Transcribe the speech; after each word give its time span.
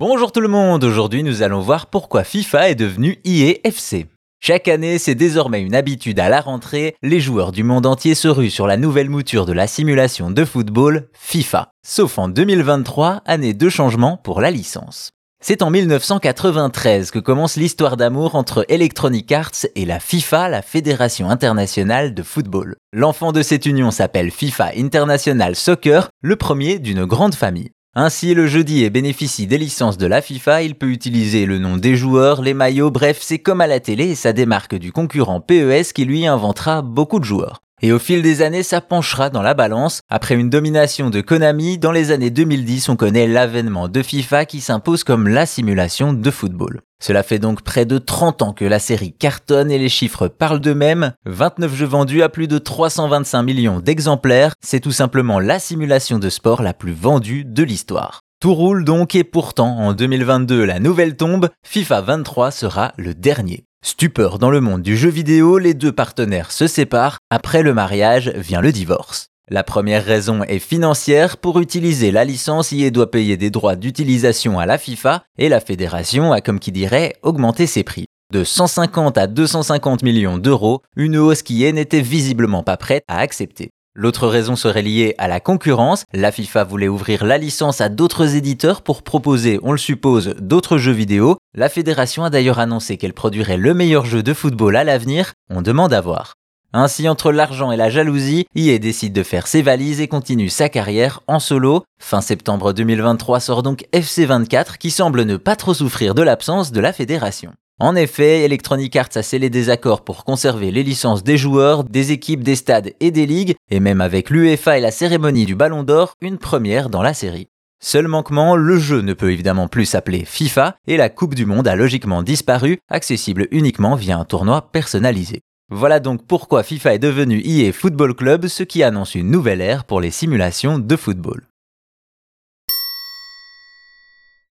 Bonjour 0.00 0.32
tout 0.32 0.40
le 0.40 0.48
monde, 0.48 0.82
aujourd'hui 0.82 1.22
nous 1.22 1.42
allons 1.42 1.60
voir 1.60 1.88
pourquoi 1.88 2.24
FIFA 2.24 2.70
est 2.70 2.74
devenu 2.74 3.18
EAFC. 3.26 4.06
Chaque 4.40 4.66
année, 4.66 4.96
c'est 4.96 5.14
désormais 5.14 5.60
une 5.60 5.74
habitude 5.74 6.18
à 6.20 6.30
la 6.30 6.40
rentrée, 6.40 6.94
les 7.02 7.20
joueurs 7.20 7.52
du 7.52 7.64
monde 7.64 7.84
entier 7.84 8.14
se 8.14 8.26
ruent 8.26 8.48
sur 8.48 8.66
la 8.66 8.78
nouvelle 8.78 9.10
mouture 9.10 9.44
de 9.44 9.52
la 9.52 9.66
simulation 9.66 10.30
de 10.30 10.42
football, 10.46 11.10
FIFA. 11.12 11.68
Sauf 11.86 12.16
en 12.16 12.28
2023, 12.28 13.20
année 13.26 13.52
de 13.52 13.68
changement 13.68 14.16
pour 14.16 14.40
la 14.40 14.50
licence. 14.50 15.10
C'est 15.44 15.60
en 15.60 15.68
1993 15.68 17.10
que 17.10 17.18
commence 17.18 17.56
l'histoire 17.56 17.98
d'amour 17.98 18.36
entre 18.36 18.64
Electronic 18.70 19.30
Arts 19.32 19.66
et 19.74 19.84
la 19.84 20.00
FIFA, 20.00 20.48
la 20.48 20.62
Fédération 20.62 21.28
internationale 21.28 22.14
de 22.14 22.22
football. 22.22 22.76
L'enfant 22.94 23.32
de 23.32 23.42
cette 23.42 23.66
union 23.66 23.90
s'appelle 23.90 24.30
FIFA 24.30 24.70
International 24.78 25.54
Soccer, 25.56 26.08
le 26.22 26.36
premier 26.36 26.78
d'une 26.78 27.04
grande 27.04 27.34
famille. 27.34 27.68
Ainsi, 27.96 28.34
le 28.34 28.46
jeudi 28.46 28.84
et 28.84 28.90
bénéficie 28.90 29.48
des 29.48 29.58
licences 29.58 29.98
de 29.98 30.06
la 30.06 30.22
FIFA, 30.22 30.62
il 30.62 30.76
peut 30.76 30.90
utiliser 30.90 31.44
le 31.44 31.58
nom 31.58 31.76
des 31.76 31.96
joueurs, 31.96 32.40
les 32.40 32.54
maillots, 32.54 32.92
bref, 32.92 33.18
c'est 33.20 33.40
comme 33.40 33.60
à 33.60 33.66
la 33.66 33.80
télé 33.80 34.04
et 34.10 34.14
ça 34.14 34.32
démarque 34.32 34.76
du 34.76 34.92
concurrent 34.92 35.40
PES 35.40 35.92
qui 35.92 36.04
lui 36.04 36.24
inventera 36.24 36.82
beaucoup 36.82 37.18
de 37.18 37.24
joueurs. 37.24 37.62
Et 37.82 37.92
au 37.92 37.98
fil 37.98 38.20
des 38.20 38.42
années, 38.42 38.62
ça 38.62 38.82
penchera 38.82 39.30
dans 39.30 39.40
la 39.40 39.54
balance. 39.54 40.02
Après 40.10 40.34
une 40.34 40.50
domination 40.50 41.08
de 41.08 41.22
Konami, 41.22 41.78
dans 41.78 41.92
les 41.92 42.10
années 42.10 42.28
2010, 42.28 42.90
on 42.90 42.96
connaît 42.96 43.26
l'avènement 43.26 43.88
de 43.88 44.02
FIFA 44.02 44.44
qui 44.44 44.60
s'impose 44.60 45.02
comme 45.02 45.28
la 45.28 45.46
simulation 45.46 46.12
de 46.12 46.30
football. 46.30 46.82
Cela 47.02 47.22
fait 47.22 47.38
donc 47.38 47.62
près 47.62 47.86
de 47.86 47.96
30 47.96 48.42
ans 48.42 48.52
que 48.52 48.66
la 48.66 48.78
série 48.78 49.14
cartonne 49.14 49.70
et 49.70 49.78
les 49.78 49.88
chiffres 49.88 50.28
parlent 50.28 50.60
d'eux-mêmes. 50.60 51.14
29 51.24 51.74
jeux 51.74 51.86
vendus 51.86 52.22
à 52.22 52.28
plus 52.28 52.48
de 52.48 52.58
325 52.58 53.42
millions 53.42 53.80
d'exemplaires, 53.80 54.52
c'est 54.60 54.80
tout 54.80 54.92
simplement 54.92 55.40
la 55.40 55.58
simulation 55.58 56.18
de 56.18 56.28
sport 56.28 56.62
la 56.62 56.74
plus 56.74 56.92
vendue 56.92 57.46
de 57.46 57.62
l'histoire. 57.62 58.20
Tout 58.40 58.54
roule 58.54 58.84
donc 58.84 59.14
et 59.14 59.24
pourtant 59.24 59.78
en 59.78 59.94
2022 59.94 60.64
la 60.64 60.80
nouvelle 60.80 61.16
tombe, 61.16 61.48
FIFA 61.62 62.02
23 62.02 62.50
sera 62.50 62.92
le 62.98 63.14
dernier. 63.14 63.64
Stupeur 63.82 64.38
dans 64.38 64.50
le 64.50 64.60
monde 64.60 64.82
du 64.82 64.94
jeu 64.94 65.08
vidéo, 65.08 65.56
les 65.56 65.72
deux 65.72 65.92
partenaires 65.92 66.52
se 66.52 66.66
séparent, 66.66 67.18
après 67.30 67.62
le 67.62 67.72
mariage 67.72 68.28
vient 68.28 68.60
le 68.60 68.72
divorce. 68.72 69.28
La 69.48 69.64
première 69.64 70.04
raison 70.04 70.42
est 70.42 70.58
financière. 70.58 71.38
Pour 71.38 71.60
utiliser 71.60 72.10
la 72.10 72.24
licence, 72.24 72.72
EA 72.72 72.90
doit 72.90 73.10
payer 73.10 73.36
des 73.38 73.50
droits 73.50 73.76
d'utilisation 73.76 74.58
à 74.58 74.66
la 74.66 74.78
FIFA 74.78 75.24
et 75.38 75.48
la 75.48 75.60
fédération 75.60 76.32
a, 76.32 76.40
comme 76.40 76.60
qui 76.60 76.72
dirait, 76.72 77.14
augmenté 77.22 77.66
ses 77.66 77.82
prix. 77.82 78.04
De 78.32 78.44
150 78.44 79.18
à 79.18 79.26
250 79.26 80.02
millions 80.02 80.38
d'euros, 80.38 80.82
une 80.94 81.16
hausse 81.16 81.42
qui 81.42 81.70
n'était 81.72 82.00
visiblement 82.00 82.62
pas 82.62 82.76
prête 82.76 83.02
à 83.08 83.18
accepter. 83.18 83.70
L'autre 84.02 84.28
raison 84.28 84.56
serait 84.56 84.80
liée 84.80 85.14
à 85.18 85.28
la 85.28 85.40
concurrence. 85.40 86.04
La 86.14 86.32
FIFA 86.32 86.64
voulait 86.64 86.88
ouvrir 86.88 87.26
la 87.26 87.36
licence 87.36 87.82
à 87.82 87.90
d'autres 87.90 88.34
éditeurs 88.34 88.80
pour 88.80 89.02
proposer, 89.02 89.60
on 89.62 89.72
le 89.72 89.78
suppose, 89.78 90.36
d'autres 90.40 90.78
jeux 90.78 90.90
vidéo. 90.90 91.36
La 91.54 91.68
fédération 91.68 92.24
a 92.24 92.30
d'ailleurs 92.30 92.60
annoncé 92.60 92.96
qu'elle 92.96 93.12
produirait 93.12 93.58
le 93.58 93.74
meilleur 93.74 94.06
jeu 94.06 94.22
de 94.22 94.32
football 94.32 94.76
à 94.76 94.84
l'avenir. 94.84 95.34
On 95.50 95.60
demande 95.60 95.92
à 95.92 96.00
voir. 96.00 96.32
Ainsi, 96.72 97.10
entre 97.10 97.30
l'argent 97.30 97.72
et 97.72 97.76
la 97.76 97.90
jalousie, 97.90 98.46
EA 98.56 98.78
décide 98.78 99.12
de 99.12 99.22
faire 99.22 99.46
ses 99.46 99.60
valises 99.60 100.00
et 100.00 100.08
continue 100.08 100.48
sa 100.48 100.70
carrière 100.70 101.20
en 101.26 101.38
solo. 101.38 101.84
Fin 102.00 102.22
septembre 102.22 102.72
2023 102.72 103.38
sort 103.38 103.62
donc 103.62 103.84
FC24 103.92 104.78
qui 104.78 104.90
semble 104.90 105.24
ne 105.24 105.36
pas 105.36 105.56
trop 105.56 105.74
souffrir 105.74 106.14
de 106.14 106.22
l'absence 106.22 106.72
de 106.72 106.80
la 106.80 106.94
fédération. 106.94 107.52
En 107.82 107.96
effet, 107.96 108.44
Electronic 108.44 108.94
Arts 108.94 109.08
a 109.14 109.22
scellé 109.22 109.48
des 109.48 109.70
accords 109.70 110.04
pour 110.04 110.24
conserver 110.24 110.70
les 110.70 110.82
licences 110.82 111.24
des 111.24 111.38
joueurs, 111.38 111.82
des 111.82 112.12
équipes, 112.12 112.44
des 112.44 112.54
stades 112.54 112.92
et 113.00 113.10
des 113.10 113.24
ligues, 113.24 113.54
et 113.70 113.80
même 113.80 114.02
avec 114.02 114.28
l'UEFA 114.28 114.76
et 114.76 114.82
la 114.82 114.90
cérémonie 114.90 115.46
du 115.46 115.54
Ballon 115.54 115.82
d'Or, 115.82 116.12
une 116.20 116.36
première 116.36 116.90
dans 116.90 117.00
la 117.00 117.14
série. 117.14 117.48
Seul 117.82 118.06
manquement, 118.06 118.54
le 118.54 118.78
jeu 118.78 119.00
ne 119.00 119.14
peut 119.14 119.32
évidemment 119.32 119.66
plus 119.66 119.86
s'appeler 119.86 120.26
FIFA 120.26 120.76
et 120.86 120.98
la 120.98 121.08
Coupe 121.08 121.34
du 121.34 121.46
Monde 121.46 121.66
a 121.66 121.74
logiquement 121.74 122.22
disparu, 122.22 122.80
accessible 122.90 123.48
uniquement 123.50 123.94
via 123.94 124.18
un 124.18 124.26
tournoi 124.26 124.70
personnalisé. 124.70 125.40
Voilà 125.70 126.00
donc 126.00 126.26
pourquoi 126.26 126.62
FIFA 126.62 126.96
est 126.96 126.98
devenu 126.98 127.40
EA 127.42 127.72
Football 127.72 128.14
Club, 128.14 128.48
ce 128.48 128.62
qui 128.62 128.82
annonce 128.82 129.14
une 129.14 129.30
nouvelle 129.30 129.62
ère 129.62 129.84
pour 129.84 130.02
les 130.02 130.10
simulations 130.10 130.78
de 130.78 130.96
football. 130.96 131.49